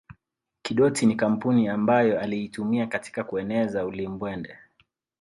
Kidoti 0.61 1.05
ni 1.05 1.15
kampuni 1.15 1.67
ambayo 1.67 2.19
aliitumia 2.19 2.87
katika 2.87 3.23
kueneza 3.23 3.85
ulimbwende 3.85 4.57